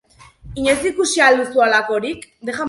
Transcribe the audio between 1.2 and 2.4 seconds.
al duzu halakorik?